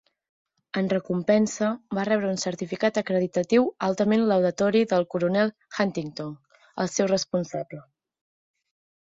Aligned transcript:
En 0.79 0.87
recompensa, 0.91 1.67
va 1.97 2.05
rebre 2.09 2.31
un 2.35 2.39
certificat 2.43 2.97
acreditatiu 3.01 3.67
altament 3.89 4.25
laudatori 4.33 4.83
del 4.95 5.07
coronel 5.13 5.53
Huntington, 5.85 6.35
el 6.87 6.93
seu 6.97 7.13
responsable. 7.15 7.85